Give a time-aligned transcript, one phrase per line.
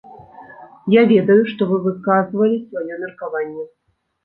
[0.93, 3.71] Я ведаю, што вы выказвалі сваё меркаванне.